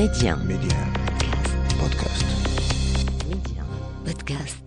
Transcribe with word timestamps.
Média. 0.00 0.34
Média. 0.36 0.78
Podcast. 1.78 2.24
Média. 3.28 3.62
Podcast. 4.06 4.64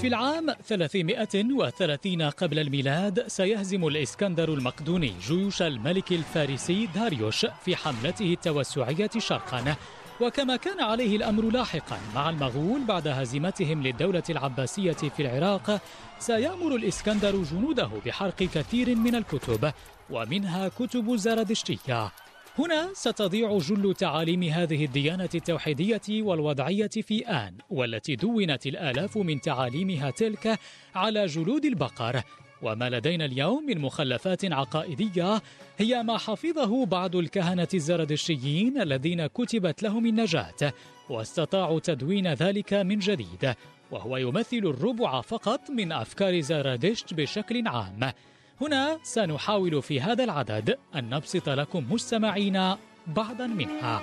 في 0.00 0.06
العام 0.06 0.46
330 0.64 2.22
قبل 2.22 2.58
الميلاد 2.58 3.28
سيهزم 3.28 3.86
الإسكندر 3.86 4.54
المقدوني 4.54 5.12
جيوش 5.20 5.62
الملك 5.62 6.12
الفارسي 6.12 6.88
داريوش 6.94 7.46
في 7.64 7.76
حملته 7.76 8.32
التوسعية 8.32 9.10
شرقا 9.18 9.76
وكما 10.20 10.56
كان 10.56 10.80
عليه 10.80 11.16
الأمر 11.16 11.44
لاحقا 11.44 11.98
مع 12.14 12.30
المغول 12.30 12.84
بعد 12.84 13.08
هزيمتهم 13.08 13.82
للدولة 13.82 14.22
العباسية 14.30 14.92
في 14.92 15.22
العراق 15.22 15.80
سيأمر 16.18 16.76
الإسكندر 16.76 17.42
جنوده 17.42 17.90
بحرق 18.06 18.36
كثير 18.36 18.94
من 18.96 19.14
الكتب 19.14 19.72
ومنها 20.10 20.68
كتب 20.68 21.12
الزردشتية 21.12 22.12
هنا 22.58 22.90
ستضيع 22.94 23.58
جل 23.58 23.94
تعاليم 23.94 24.42
هذه 24.42 24.84
الديانة 24.84 25.28
التوحيدية 25.34 26.22
والوضعية 26.22 26.88
في 26.88 27.26
آن 27.26 27.58
والتي 27.70 28.16
دونت 28.16 28.66
الآلاف 28.66 29.18
من 29.18 29.40
تعاليمها 29.40 30.10
تلك 30.10 30.58
على 30.94 31.26
جلود 31.26 31.64
البقر. 31.64 32.22
وما 32.62 32.90
لدينا 32.90 33.24
اليوم 33.24 33.66
من 33.66 33.78
مخلفات 33.78 34.44
عقائدية 34.44 35.42
هي 35.78 36.02
ما 36.02 36.18
حفظه 36.18 36.86
بعض 36.86 37.16
الكهنة 37.16 37.68
الزردشتيين 37.74 38.80
الذين 38.80 39.26
كتبت 39.26 39.82
لهم 39.82 40.06
النجاة 40.06 40.72
واستطاعوا 41.10 41.80
تدوين 41.80 42.32
ذلك 42.32 42.74
من 42.74 42.98
جديد 42.98 43.54
وهو 43.90 44.16
يمثل 44.16 44.56
الربع 44.56 45.20
فقط 45.20 45.70
من 45.70 45.92
أفكار 45.92 46.40
زرادشت 46.40 47.14
بشكل 47.14 47.68
عام. 47.68 48.12
هنا 48.60 48.98
سنحاول 49.02 49.82
في 49.82 50.00
هذا 50.00 50.24
العدد 50.24 50.78
أن 50.94 51.10
نبسط 51.10 51.48
لكم 51.48 51.86
مستمعين 51.92 52.74
بعضا 53.06 53.46
منها. 53.46 54.02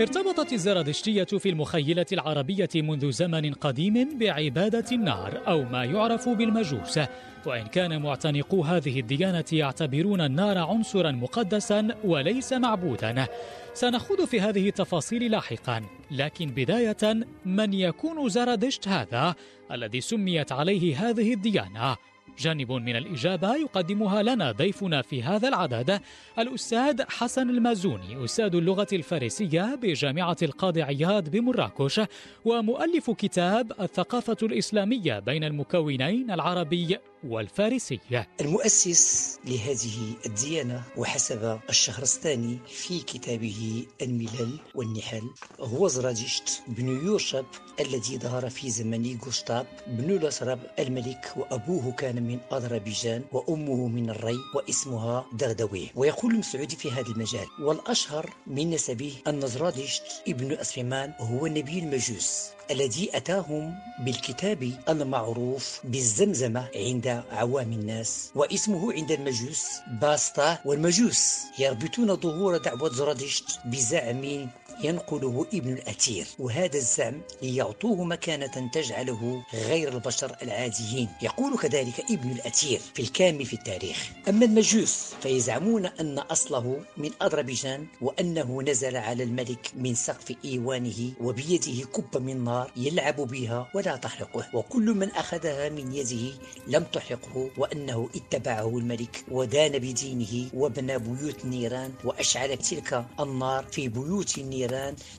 ارتبطت 0.00 0.52
الزرادشتية 0.52 1.24
في 1.24 1.48
المخيلة 1.48 2.06
العربية 2.12 2.68
منذ 2.74 3.10
زمن 3.10 3.52
قديم 3.52 4.18
بعبادة 4.18 4.84
النار 4.92 5.42
أو 5.48 5.62
ما 5.62 5.84
يعرف 5.84 6.28
بالمجوس. 6.28 7.00
وإن 7.46 7.66
كان 7.66 8.02
معتنقو 8.02 8.62
هذه 8.62 9.00
الديانة 9.00 9.44
يعتبرون 9.52 10.20
النار 10.20 10.58
عنصرا 10.58 11.10
مقدسا 11.10 11.88
وليس 12.04 12.52
معبودا. 12.52 13.26
سنخوض 13.74 14.24
في 14.24 14.40
هذه 14.40 14.68
التفاصيل 14.68 15.30
لاحقا. 15.30 15.82
لكن 16.10 16.46
بداية 16.46 17.26
من 17.44 17.72
يكون 17.72 18.28
زرادشت 18.28 18.88
هذا 18.88 19.34
الذي 19.72 20.00
سميت 20.00 20.52
عليه 20.52 21.08
هذه 21.08 21.34
الديانة؟ 21.34 21.96
جانب 22.38 22.72
من 22.72 22.96
الإجابة 22.96 23.56
يقدمها 23.56 24.22
لنا 24.22 24.52
ضيفنا 24.52 25.02
في 25.02 25.22
هذا 25.22 25.48
العدد 25.48 26.00
الأستاذ 26.38 27.02
حسن 27.08 27.50
المازوني 27.50 28.24
أستاذ 28.24 28.54
اللغة 28.56 28.86
الفارسية 28.92 29.74
بجامعة 29.74 30.36
القاضي 30.42 30.82
عياض 30.82 31.28
بمراكش 31.28 32.00
ومؤلف 32.44 33.10
كتاب 33.10 33.72
الثقافة 33.80 34.36
الإسلامية 34.42 35.18
بين 35.18 35.44
المكونين 35.44 36.30
العربي 36.30 36.98
والفارسي 37.24 38.00
المؤسس 38.40 39.38
لهذه 39.44 40.14
الديانة 40.26 40.82
وحسب 40.96 41.58
الشهرستاني 41.68 42.58
في 42.68 43.00
كتابه 43.00 43.86
الملل 44.02 44.58
والنحل 44.74 45.30
هو 45.60 45.88
زرادشت 45.88 46.62
بن 46.68 47.06
يوشب 47.06 47.44
الذي 47.80 48.18
ظهر 48.18 48.50
في 48.50 48.70
زمن 48.70 49.18
غوشتاب 49.24 49.66
بن 49.86 50.16
لسرب 50.16 50.58
الملك 50.78 51.32
وأبوه 51.36 51.92
كان 51.92 52.22
من 52.22 52.38
أذربيجان 52.52 53.22
وأمه 53.32 53.86
من 53.88 54.10
الري 54.10 54.36
واسمها 54.54 55.26
دغدوي 55.32 55.90
ويقول 55.94 56.32
المسعودي 56.34 56.76
في 56.76 56.90
هذا 56.90 57.08
المجال 57.08 57.46
والأشهر 57.60 58.30
من 58.46 58.70
نسبه 58.70 59.12
أن 59.28 59.46
زرادشت 59.46 60.22
ابن 60.28 60.52
أسرمان 60.52 61.12
هو 61.18 61.46
نبي 61.46 61.78
المجوس. 61.78 62.48
الذي 62.70 63.10
أتاهم 63.14 63.74
بالكتاب 63.98 64.72
المعروف 64.88 65.80
بالزمزمة 65.84 66.68
عند 66.76 67.22
عوام 67.32 67.72
الناس 67.72 68.30
واسمه 68.34 68.92
عند 68.92 69.12
المجوس 69.12 69.64
باستا 70.00 70.58
والمجوس 70.64 71.38
يربطون 71.58 72.16
ظهور 72.16 72.56
دعوة 72.56 72.88
زرادشت 72.92 73.58
بزعم 73.64 74.48
ينقله 74.82 75.46
ابن 75.54 75.72
الأثير 75.72 76.26
وهذا 76.38 76.76
الزعم 76.76 77.20
ليعطوه 77.42 78.04
مكانة 78.04 78.70
تجعله 78.72 79.42
غير 79.54 79.92
البشر 79.94 80.36
العاديين. 80.42 81.08
يقول 81.22 81.58
كذلك 81.58 82.00
ابن 82.10 82.30
الأثير 82.30 82.80
في 82.94 83.02
الكامل 83.02 83.44
في 83.44 83.52
التاريخ 83.54 84.10
أما 84.28 84.44
المجوس 84.44 85.12
فيزعمون 85.22 85.86
أن 85.86 86.18
أصله 86.18 86.80
من 86.96 87.10
أذربيجان 87.22 87.86
وأنه 88.00 88.62
نزل 88.62 88.96
على 88.96 89.22
الملك 89.22 89.70
من 89.76 89.94
سقف 89.94 90.34
إيوانه 90.44 91.12
وبيده 91.20 91.86
كبة 91.94 92.20
من 92.20 92.44
نار 92.44 92.70
يلعب 92.76 93.16
بها 93.20 93.68
ولا 93.74 93.96
تحرقه. 93.96 94.44
وكل 94.54 94.94
من 94.94 95.10
أخذها 95.10 95.68
من 95.68 95.92
يده 95.94 96.32
لم 96.66 96.84
تحرقه 96.84 97.50
وأنه 97.58 98.08
اتبعه 98.14 98.78
الملك 98.78 99.24
ودان 99.30 99.72
بدينه 99.78 100.48
وبنى 100.54 100.98
بيوت 100.98 101.44
النيران 101.44 101.92
وأشعل 102.04 102.56
تلك 102.56 103.04
النار 103.20 103.64
في 103.72 103.88
بيوت 103.88 104.38
النيران 104.38 104.63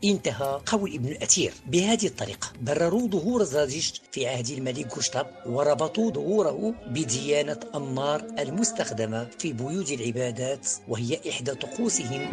انتهى 0.03 0.61
قول 0.65 0.93
ابن 0.93 1.07
الأثير 1.07 1.53
بهذه 1.67 2.05
الطريقة. 2.07 2.47
برروا 2.61 3.07
ظهور 3.07 3.43
زرادشت 3.43 4.01
في 4.11 4.27
عهد 4.27 4.49
الملك 4.49 4.91
قشطب 4.93 5.27
وربطوا 5.45 6.11
ظهوره 6.11 6.73
بديانة 6.87 7.59
النار 7.75 8.25
المستخدمة 8.39 9.27
في 9.39 9.53
بيوت 9.53 9.91
العبادات 9.91 10.67
وهي 10.87 11.19
إحدى 11.29 11.51
طقوسهم. 11.51 12.27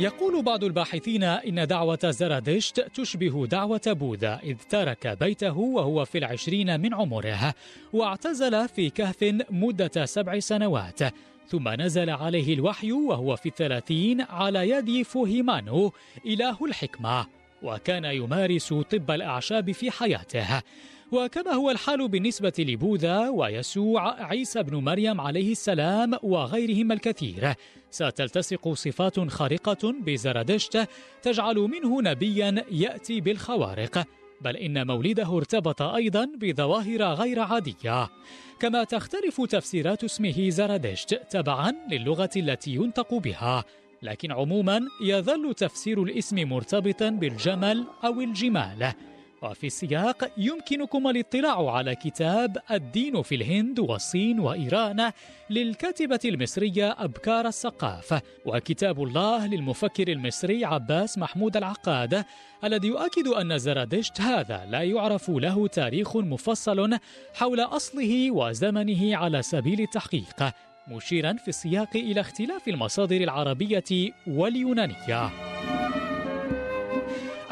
يقول 0.00 0.42
بعض 0.42 0.64
الباحثين 0.64 1.22
إن 1.22 1.66
دعوة 1.66 1.98
زرادشت 2.04 2.80
تشبه 2.80 3.46
دعوة 3.46 3.80
بوذا 3.86 4.40
إذ 4.42 4.56
ترك 4.68 5.16
بيته 5.20 5.58
وهو 5.58 6.04
في 6.04 6.18
العشرين 6.18 6.80
من 6.80 6.94
عمره 6.94 7.54
واعتزل 7.92 8.68
في 8.68 8.90
كهف 8.90 9.34
مدة 9.50 10.06
سبع 10.06 10.38
سنوات 10.38 10.98
ثم 11.48 11.68
نزل 11.68 12.10
عليه 12.10 12.54
الوحي 12.54 12.92
وهو 12.92 13.36
في 13.36 13.48
الثلاثين 13.48 14.20
على 14.20 14.68
يد 14.70 15.02
فوهيمانو 15.02 15.92
إله 16.26 16.64
الحكمة 16.64 17.26
وكان 17.62 18.04
يمارس 18.04 18.72
طب 18.72 19.10
الأعشاب 19.10 19.72
في 19.72 19.90
حياته. 19.90 20.62
وكما 21.12 21.52
هو 21.52 21.70
الحال 21.70 22.08
بالنسبة 22.08 22.52
لبوذا 22.58 23.28
ويسوع 23.28 24.24
عيسى 24.24 24.62
بن 24.62 24.76
مريم 24.76 25.20
عليه 25.20 25.52
السلام 25.52 26.14
وغيرهم 26.22 26.92
الكثير. 26.92 27.54
ستلتصق 27.90 28.72
صفات 28.72 29.20
خارقة 29.20 29.94
بزرادشت 30.06 30.88
تجعل 31.22 31.56
منه 31.56 32.02
نبيا 32.02 32.64
يأتي 32.70 33.20
بالخوارق. 33.20 34.04
بل 34.40 34.56
إن 34.56 34.86
مولده 34.86 35.36
ارتبط 35.36 35.82
أيضا 35.82 36.28
بظواهر 36.36 37.02
غير 37.02 37.40
عادية. 37.40 38.08
كما 38.60 38.84
تختلف 38.84 39.40
تفسيرات 39.40 40.04
اسمه 40.04 40.50
زرادشت 40.50 41.14
تبعا 41.30 41.72
للغة 41.90 42.30
التي 42.36 42.74
ينطق 42.74 43.14
بها. 43.14 43.64
لكن 44.02 44.32
عموما 44.32 44.80
يظل 45.02 45.54
تفسير 45.54 46.02
الاسم 46.02 46.48
مرتبطا 46.48 47.08
بالجمل 47.08 47.84
أو 48.04 48.20
الجمال. 48.20 48.92
وفي 49.42 49.66
السياق 49.66 50.30
يمكنكم 50.36 51.08
الاطلاع 51.08 51.70
على 51.70 51.94
كتاب 51.94 52.58
الدين 52.70 53.22
في 53.22 53.34
الهند 53.34 53.80
والصين 53.80 54.40
وإيران 54.40 55.12
للكاتبة 55.50 56.20
المصرية 56.24 56.96
أبكار 56.98 57.46
السقاف 57.46 58.22
وكتاب 58.44 59.02
الله 59.02 59.46
للمفكر 59.46 60.08
المصري 60.08 60.64
عباس 60.64 61.18
محمود 61.18 61.56
العقاد 61.56 62.24
الذي 62.64 62.88
يؤكد 62.88 63.26
أن 63.26 63.58
زرادشت 63.58 64.20
هذا 64.20 64.66
لا 64.70 64.82
يعرف 64.82 65.30
له 65.30 65.66
تاريخ 65.66 66.16
مفصل 66.16 66.98
حول 67.34 67.60
أصله 67.60 68.30
وزمنه 68.30 69.16
على 69.16 69.42
سبيل 69.42 69.80
التحقيق 69.80 70.52
مشيرا 70.88 71.32
في 71.32 71.48
السياق 71.48 71.96
إلى 71.96 72.20
اختلاف 72.20 72.68
المصادر 72.68 73.16
العربية 73.16 74.12
واليونانية. 74.26 75.49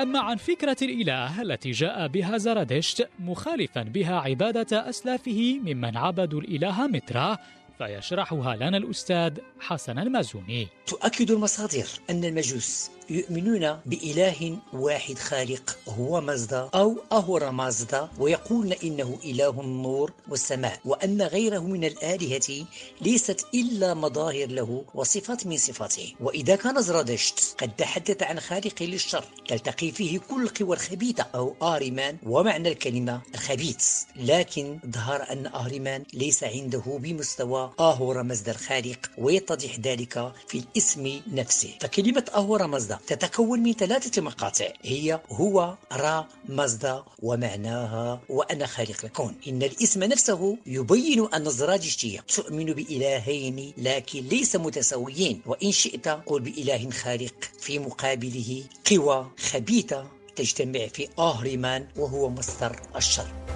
أما 0.09 0.21
عن 0.21 0.37
فكرة 0.37 0.77
الإله 0.83 1.43
التي 1.43 1.71
جاء 1.71 2.07
بها 2.07 2.39
زرادشت 2.39 3.09
مخالفا 3.19 3.83
بها 3.83 4.15
عبادة 4.21 4.89
أسلافه 4.89 5.61
ممن 5.65 5.97
عبدوا 5.97 6.41
الإله 6.41 6.87
مترا 6.87 7.39
فيشرحها 7.79 8.57
لنا 8.57 8.77
الأستاذ 8.77 9.39
حسن 9.61 9.99
المازوني. 9.99 10.69
تؤكد 10.87 11.31
المصادر 11.31 11.87
أن 12.11 12.25
المجوس 12.25 12.91
يؤمنون 13.11 13.81
بإله 13.87 14.59
واحد 14.73 15.19
خالق 15.19 15.79
هو 15.89 16.21
مازدا 16.21 16.69
أو 16.75 16.97
أهورا 17.13 17.51
مازدا 17.51 18.09
ويقولون 18.19 18.73
إنه 18.73 19.19
إله 19.25 19.61
النور 19.61 20.13
والسماء 20.29 20.81
وأن 20.85 21.23
غيره 21.23 21.59
من 21.59 21.85
الآلهة 21.85 22.67
ليست 23.01 23.47
إلا 23.55 23.95
مظاهر 23.95 24.49
له 24.49 24.85
وصفات 24.95 25.47
من 25.47 25.57
صفاته. 25.57 26.15
وإذا 26.21 26.57
كان 26.57 26.83
زرادشت 26.83 27.55
قد 27.59 27.77
تحدث 27.77 28.23
عن 28.23 28.41
خالق 28.41 28.83
للشر 28.83 29.25
تلتقي 29.49 29.91
فيه 29.91 30.19
كل 30.19 30.43
القوى 30.43 30.77
الخبيثة 30.77 31.27
أو 31.35 31.55
آريمان 31.63 32.17
ومعنى 32.27 32.69
الكلمة 32.69 33.21
الخبيث. 33.35 34.03
لكن 34.17 34.79
ظهر 34.91 35.33
أن 35.33 35.47
آريمان 35.47 36.05
ليس 36.15 36.45
عنده 36.45 36.83
بمستوى 36.87 37.73
آهورا 37.81 38.23
مازدا 38.23 38.53
الخالق 38.53 39.11
ويتضح 39.19 39.79
ذلك 39.81 40.33
في 40.49 40.59
الاسم 40.59 41.21
نفسه. 41.33 41.75
فكلمة 41.81 42.25
أهورا 42.35 42.67
تتكون 43.07 43.61
من 43.61 43.73
ثلاثة 43.73 44.23
مقاطع. 44.23 44.69
هي 44.83 45.21
هو 45.31 45.75
را 45.93 46.29
مازدا 46.49 47.05
ومعناها 47.23 48.21
وأنا 48.29 48.67
خالق 48.67 49.05
الكون. 49.05 49.35
إن 49.49 49.63
الاسم 49.63 50.05
نفسه 50.05 50.57
يبين 50.67 51.29
أن 51.35 51.47
الزراجشتية 51.47 52.21
تؤمن 52.21 52.65
بإلهين 52.65 53.73
لكن 53.79 54.21
ليس 54.21 54.57
متساويين. 54.57 55.43
وإن 55.47 55.73
شئت 55.73 56.09
قل 56.09 56.41
بإله 56.41 56.91
خالق 56.91 57.35
في 57.61 57.79
مقابله 57.79 58.65
قوى 58.91 59.31
خبيثة 59.39 60.07
تجتمع 60.37 60.87
في 60.87 61.09
آهرمان 61.19 61.87
وهو 61.97 62.31
مصدر 62.31 62.81
الشر. 62.97 63.48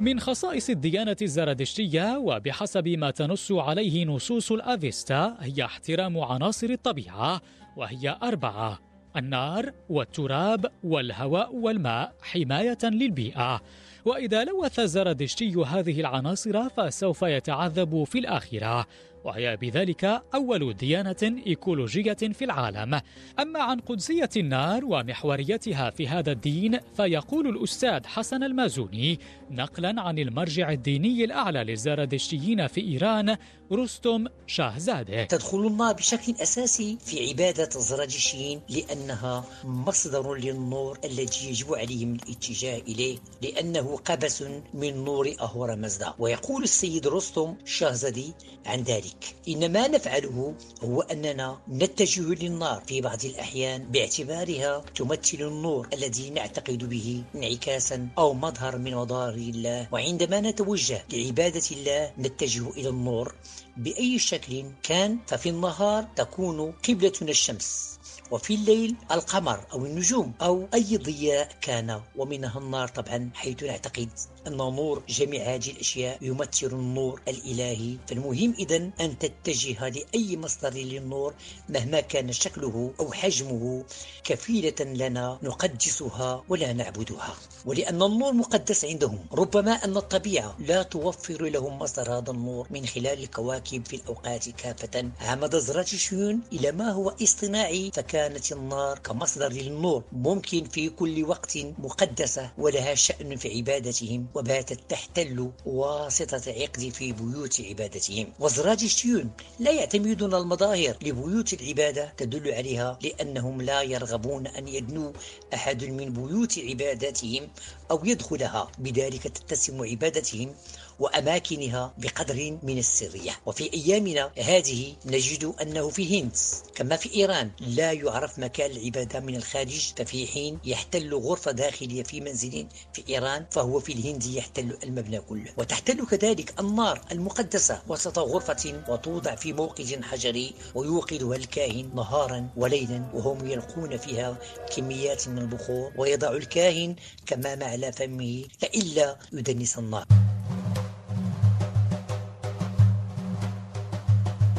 من 0.00 0.20
خصائص 0.20 0.70
الديانة 0.70 1.16
الزرادشتية 1.22 2.18
وبحسب 2.18 2.88
ما 2.88 3.10
تنص 3.10 3.52
عليه 3.52 4.04
نصوص 4.04 4.52
الأفيستا 4.52 5.36
هي 5.40 5.64
احترام 5.64 6.20
عناصر 6.20 6.66
الطبيعة 6.66 7.40
وهي 7.76 8.18
أربعة 8.22 8.78
النار 9.16 9.72
والتراب 9.88 10.66
والهواء 10.84 11.54
والماء 11.54 12.14
حماية 12.22 12.78
للبيئة. 12.84 13.60
وإذا 14.04 14.44
لوث 14.44 14.78
الزرادشتي 14.78 15.54
هذه 15.54 16.00
العناصر 16.00 16.68
فسوف 16.68 17.22
يتعذب 17.22 18.04
في 18.04 18.18
الآخرة. 18.18 18.86
وهي 19.24 19.56
بذلك 19.56 20.22
أول 20.34 20.74
ديانة 20.74 21.42
إيكولوجية 21.46 22.12
في 22.12 22.44
العالم. 22.44 23.00
أما 23.38 23.62
عن 23.62 23.80
قدسية 23.80 24.30
النار 24.36 24.84
ومحوريتها 24.84 25.90
في 25.90 26.08
هذا 26.08 26.32
الدين 26.32 26.78
فيقول 26.96 27.48
الأستاذ 27.48 28.06
حسن 28.06 28.42
المازوني 28.42 29.18
نقلا 29.50 30.02
عن 30.02 30.18
المرجع 30.18 30.70
الديني 30.72 31.24
الأعلى 31.24 31.64
للزرادشتيين 31.64 32.66
في 32.66 32.80
إيران 32.80 33.36
رستم 33.72 34.26
شاهزاده 34.46 35.24
تدخل 35.24 35.66
النار 35.66 35.92
بشكل 35.92 36.32
أساسي 36.32 36.98
في 37.04 37.28
عبادة 37.28 37.68
الزرادشتيين 37.76 38.60
لأنها 38.68 39.44
مصدر 39.64 40.34
للنور 40.34 40.98
الذي 41.04 41.48
يجب 41.48 41.74
عليهم 41.74 42.14
الاتجاه 42.14 42.78
إليه 42.78 43.18
لأنه 43.42 43.96
قبس 43.96 44.44
من 44.74 45.04
نور 45.04 45.34
أهور 45.40 45.76
مزدا 45.76 46.14
ويقول 46.18 46.62
السيد 46.62 47.06
رستم 47.08 47.54
شاهزادي 47.64 48.32
عن 48.66 48.82
ذلك. 48.82 49.09
إن 49.48 49.72
ما 49.72 49.88
نفعله 49.88 50.54
هو 50.82 51.00
أننا 51.00 51.58
نتجه 51.68 52.20
للنار 52.22 52.82
في 52.86 53.00
بعض 53.00 53.24
الأحيان 53.24 53.84
باعتبارها 53.84 54.84
تمثل 54.94 55.38
النور 55.40 55.88
الذي 55.92 56.30
نعتقد 56.30 56.88
به 56.88 57.22
انعكاسا 57.34 58.08
أو 58.18 58.34
مظهر 58.34 58.78
من 58.78 58.94
مظاهر 58.94 59.34
الله. 59.34 59.88
وعندما 59.92 60.40
نتوجه 60.40 61.04
لعبادة 61.12 61.62
الله 61.70 62.12
نتجه 62.18 62.70
إلى 62.70 62.88
النور 62.88 63.34
بأي 63.76 64.18
شكل 64.18 64.64
كان 64.82 65.18
ففي 65.26 65.48
النهار 65.48 66.02
تكون 66.16 66.72
قبلتنا 66.88 67.30
الشمس 67.30 67.98
وفي 68.30 68.54
الليل 68.54 68.96
القمر 69.12 69.66
أو 69.72 69.86
النجوم 69.86 70.32
أو 70.42 70.68
أي 70.74 70.96
ضياء 70.96 71.48
كان 71.60 72.00
ومنها 72.16 72.58
النار 72.58 72.88
طبعا 72.88 73.30
حيث 73.34 73.62
نعتقد. 73.62 74.08
أن 74.46 74.56
نور 74.56 75.02
جميع 75.08 75.54
هذه 75.54 75.70
الأشياء 75.70 76.18
يمثل 76.22 76.66
النور 76.66 77.20
الإلهي. 77.28 77.96
فالمهم 78.08 78.54
إذا 78.58 78.76
أن 79.00 79.18
تتجه 79.18 79.88
لأي 79.88 80.36
مصدر 80.36 80.70
للنور 80.74 81.34
مهما 81.68 82.00
كان 82.00 82.32
شكله 82.32 82.92
أو 83.00 83.12
حجمه 83.12 83.84
كفيلة 84.24 84.74
لنا 84.80 85.38
نقدسها 85.42 86.44
ولا 86.48 86.72
نعبدها. 86.72 87.36
ولأن 87.64 88.02
النور 88.02 88.32
مقدس 88.32 88.84
عندهم. 88.84 89.18
ربما 89.32 89.72
أن 89.72 89.96
الطبيعة 89.96 90.56
لا 90.58 90.82
توفر 90.82 91.42
لهم 91.44 91.78
مصدر 91.78 92.18
هذا 92.18 92.30
النور 92.30 92.66
من 92.70 92.86
خلال 92.86 93.22
الكواكب 93.22 93.86
في 93.86 93.96
الأوقات 93.96 94.48
كافة. 94.48 95.10
عمد 95.20 95.58
زراتشيون 95.58 96.40
إلى 96.52 96.72
ما 96.72 96.90
هو 96.92 97.08
اصطناعي 97.22 97.90
فكانت 97.94 98.52
النار 98.52 98.98
كمصدر 98.98 99.52
للنور 99.52 100.02
ممكن 100.12 100.64
في 100.64 100.88
كل 100.88 101.24
وقت 101.24 101.58
مقدسة 101.78 102.50
ولها 102.58 102.94
شأن 102.94 103.36
في 103.36 103.56
عبادتهم. 103.56 104.29
وباتت 104.34 104.80
تحتل 104.88 105.50
واسطة 105.66 106.42
عقد 106.52 106.88
في 106.88 107.12
بيوت 107.12 107.60
عبادتهم. 107.60 108.26
والزراجشتيون 108.38 109.30
لا 109.58 109.70
يعتمدون 109.70 110.34
المظاهر 110.34 110.96
لبيوت 111.02 111.52
العبادة 111.52 112.14
تدل 112.16 112.52
عليها 112.52 112.98
لأنهم 113.02 113.62
لا 113.62 113.82
يرغبون 113.82 114.46
أن 114.46 114.68
يدنو 114.68 115.12
أحد 115.54 115.84
من 115.84 116.12
بيوت 116.12 116.58
عباداتهم 116.58 117.48
أو 117.90 118.04
يدخلها. 118.04 118.72
بذلك 118.78 119.22
تتسم 119.22 119.82
عبادتهم 119.82 120.54
وأماكنها 121.00 121.94
بقدر 121.98 122.58
من 122.62 122.78
السرية. 122.78 123.32
وفي 123.46 123.72
أيامنا 123.74 124.30
هذه 124.38 124.94
نجد 125.06 125.54
أنه 125.62 125.88
في 125.88 126.02
الهند 126.02 126.36
كما 126.74 126.96
في 126.96 127.14
إيران 127.14 127.50
لا 127.60 127.92
يعرف 127.92 128.38
مكان 128.38 128.70
العبادة 128.70 129.20
من 129.20 129.36
الخارج. 129.36 129.92
ففي 129.96 130.26
حين 130.26 130.58
يحتل 130.64 131.14
غرفة 131.14 131.50
داخلية 131.50 132.02
في 132.02 132.20
منزل 132.20 132.66
في 132.92 133.04
إيران 133.08 133.46
فهو 133.50 133.80
في 133.80 133.92
الهند 133.92 134.24
يحتل 134.24 134.76
المبنى 134.84 135.20
كله. 135.20 135.52
وتحتل 135.56 136.06
كذلك 136.06 136.60
النار 136.60 137.00
المقدسة 137.12 137.82
وسط 137.88 138.18
غرفة 138.18 138.82
وتوضع 138.88 139.34
في 139.34 139.52
موقد 139.52 140.00
حجري 140.02 140.54
ويوقدها 140.74 141.36
الكاهن 141.36 141.90
نهارا 141.94 142.48
وليلا 142.56 143.10
وهم 143.14 143.46
يلقون 143.46 143.96
فيها 143.96 144.38
كميات 144.76 145.28
من 145.28 145.38
البخور. 145.38 145.92
ويضع 145.96 146.32
الكاهن 146.32 146.96
كمام 147.26 147.62
على 147.62 147.92
فمه 147.92 148.44
فإلا 148.60 149.18
يدنس 149.32 149.78
النار. 149.78 150.19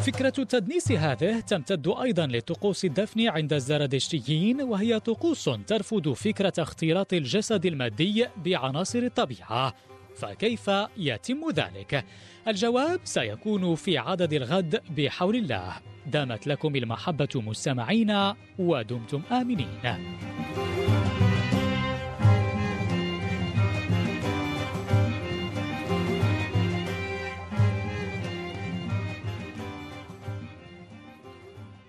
فكرة 0.02 0.30
تدنيس 0.30 0.92
هذه 0.92 1.40
تمتد 1.40 1.88
أيضا 1.88 2.28
لطقوس 2.28 2.86
الدفن 2.86 3.28
عند 3.28 3.54
الزرادشتيين 3.54 4.62
وهي 4.62 5.00
طقوس 5.00 5.50
ترفض 5.68 6.14
فكرة 6.14 6.54
اختلاط 6.60 7.14
الجسد 7.14 7.66
المادي 7.66 8.28
بعناصر 8.38 9.00
الطبيعة. 9.00 9.74
فكيف 10.16 10.72
يتم 10.98 11.50
ذلك؟ 11.54 12.06
الجواب 12.48 13.00
سيكون 13.04 13.76
في 13.76 13.98
عدد 13.98 14.34
الغد 14.34 14.82
بحول 14.98 15.36
الله. 15.36 15.74
دامت 16.06 16.48
لكم 16.48 16.76
المحبة 16.76 17.30
مستمعين 17.36 18.34
ودمتم 18.60 19.22
آمنين. 19.32 19.68